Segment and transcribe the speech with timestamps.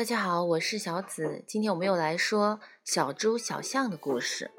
[0.00, 4.50] 大家好，我是小紫，今天我们又来说小猪小象的故事。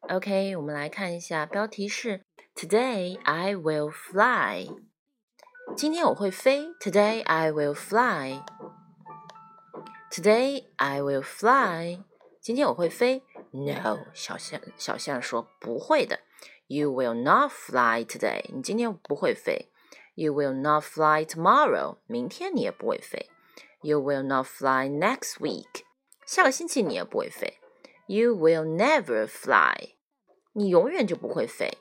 [0.00, 2.22] OK，我们来看一下，标题是
[2.56, 4.66] Today I will fly。
[5.76, 6.70] 今天我会飞。
[6.80, 8.42] Today I will fly。
[10.10, 12.02] Today I will fly。
[12.40, 13.22] 今天我会飞。
[13.52, 16.18] No，小象小象说不会的。
[16.66, 18.52] You will not fly today。
[18.52, 19.70] 你今天不会飞。
[20.16, 21.98] You will not fly tomorrow。
[22.08, 23.30] 明天你也不会飞。
[23.85, 25.83] You will not fly next week。
[26.25, 27.59] 下个星期你也不会飞。
[28.07, 29.95] You will never fly。
[30.53, 31.77] 你永远就不会飞。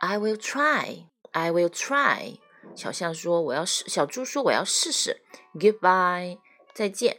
[0.00, 2.38] I will try。I will try。
[2.74, 5.22] 小象说：“我要试。”小猪说：“我要试试。”
[5.54, 6.38] Goodbye。
[6.74, 7.18] 再见。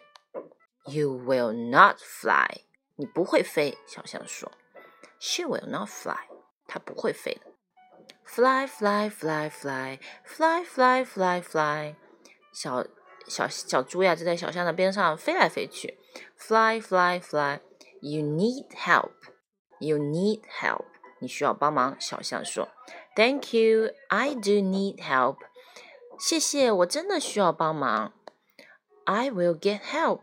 [0.86, 2.64] You will not fly。
[2.96, 3.78] 你不会飞。
[3.86, 4.52] 小象说：“
[5.20, 6.28] She will not fly。”
[6.68, 7.50] 她不会飞的。
[8.26, 11.96] Fly, fly, fly, fly, fly, fly, fly, fly。
[12.55, 12.87] 小
[13.27, 15.99] 小小猪呀，就在小象的边上飞来飞去。
[16.39, 17.61] Fly, fly, fly.
[18.01, 19.13] You need help.
[19.81, 20.85] You need help.
[21.19, 22.01] 你需要帮忙。
[22.01, 22.69] 小象说
[23.17, 23.91] ：“Thank you.
[24.09, 25.39] I do need help.
[26.19, 28.13] 谢谢，我真的需要帮忙。
[29.05, 30.21] I will get help.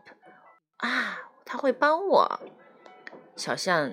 [0.78, 2.40] 啊，他会帮我。
[3.36, 3.92] 小象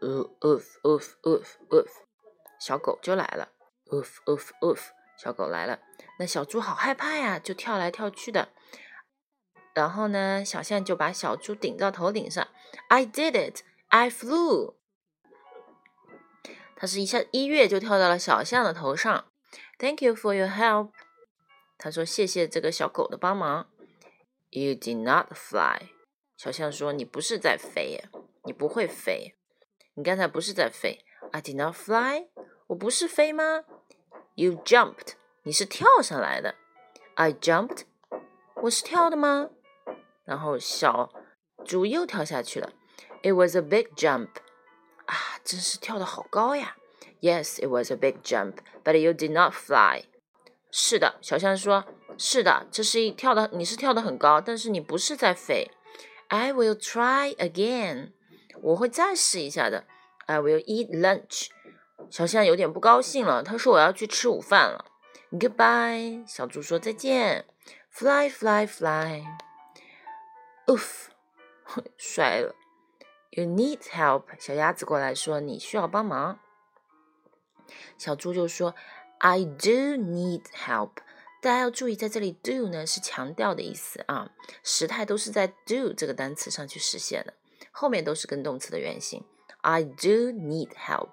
[0.00, 1.88] ，oof oof oof oof oof，
[2.60, 3.48] 小狗就来了。
[3.90, 4.80] oof oof oof，
[5.22, 5.80] 小狗来了。
[6.18, 8.48] 那小猪好害怕呀，就跳来跳去的。
[9.74, 12.48] 然后呢，小象就把小猪顶到头顶上。
[12.88, 14.74] I did it, I flew。
[16.74, 19.26] 它是一下一跃就跳到了小象的头上。
[19.78, 20.90] Thank you for your help。
[21.76, 23.68] 他说谢谢这个小狗的帮忙。
[24.50, 25.90] You did not fly。
[26.36, 28.02] 小象说你不是在飞，
[28.44, 29.36] 你不会飞。
[29.94, 31.04] 你刚才不是在飞。
[31.32, 32.28] I did not fly。
[32.68, 33.64] 我不是飞吗
[34.37, 35.13] ？You jumped。
[35.45, 36.55] 你是跳上来的，
[37.15, 37.81] I jumped，
[38.61, 39.49] 我是跳的吗？
[40.23, 41.11] 然后小
[41.65, 42.71] 猪又跳下去了，
[43.23, 44.29] It was a big jump，
[45.05, 46.77] 啊，真是跳的好高呀！
[47.19, 50.05] Yes, it was a big jump, but you did not fly。
[50.71, 51.83] 是的，小象说，
[52.17, 55.69] 是的，这是一跳的，你是跳的很高，但是你不是在飞。
[56.29, 58.13] I will try again，
[58.61, 59.83] 我会再试一下的。
[60.25, 61.49] I will eat lunch。
[62.10, 64.86] 小象有点不高兴了，他说我要去吃午饭了。
[65.30, 67.44] Goodbye，小猪说再见。
[67.90, 69.24] Fly, fly, fly。
[70.66, 71.08] Oof，
[71.98, 72.54] 摔了。
[73.30, 76.38] You need help，小鸭子过来说你需要帮忙。
[77.98, 78.74] 小猪就说
[79.18, 80.92] I do need help。
[81.42, 84.30] 大家要注意，在这里 do 呢是强调的意思啊，
[84.64, 87.34] 时态都是在 do 这个单词上去实现的，
[87.70, 89.24] 后面都是跟动词的原形。
[89.60, 91.10] I do need help。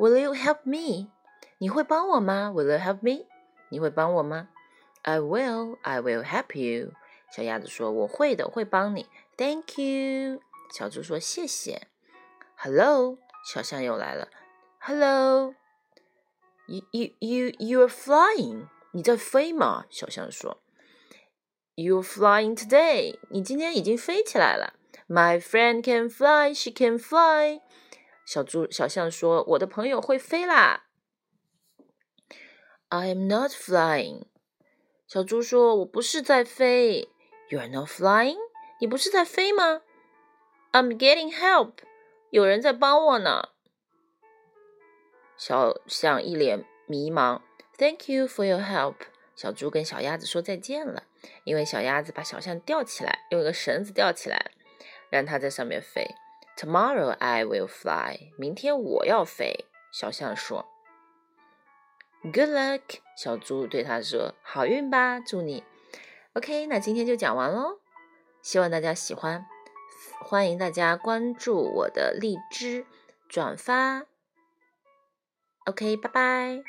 [0.00, 1.10] Will you help me？
[1.58, 3.26] 你会帮我吗？Will you help me？
[3.68, 4.48] 你会帮我吗
[5.02, 5.76] ？I will.
[5.82, 6.92] I will help you.
[7.30, 9.06] 小鸭子说：“我会的，会帮你。
[9.36, 10.40] ”Thank you.
[10.72, 11.88] 小猪说：“谢谢。
[12.56, 14.28] ”Hello，小象又来了。
[14.78, 15.54] Hello.
[16.66, 18.68] You you you you are flying.
[18.92, 19.84] 你在飞吗？
[19.90, 20.62] 小象说。
[21.74, 23.18] ：“You are flying today.
[23.28, 24.72] 你今天已经飞起来了。
[25.06, 26.54] My friend can fly.
[26.54, 27.60] She can fly.
[28.30, 30.84] 小猪小象说：“我的朋友会飞啦。”
[32.88, 34.26] I'm not flying。
[35.08, 37.08] 小猪说：“我不是在飞。”
[37.50, 38.36] You are not flying。
[38.78, 39.82] 你不是在飞吗
[40.70, 41.78] ？I'm getting help。
[42.30, 43.48] 有人在帮我呢。
[45.36, 47.42] 小象一脸迷茫。
[47.76, 48.94] Thank you for your help。
[49.34, 51.02] 小猪跟小鸭子说再见了，
[51.42, 54.52] 因为小鸭子把小象吊起来，用一个绳子吊起来，
[55.10, 56.14] 让它在上面飞。
[56.60, 58.32] Tomorrow I will fly。
[58.36, 59.64] 明天我要飞。
[59.90, 60.66] 小象说。
[62.22, 62.82] Good luck，
[63.16, 65.64] 小猪对他说：“好运吧，祝你。”
[66.36, 67.80] OK，那今天就讲完喽，
[68.42, 69.46] 希望大家喜欢，
[70.20, 72.84] 欢迎大家关注我的荔枝，
[73.26, 74.04] 转发。
[75.64, 76.62] OK，拜拜。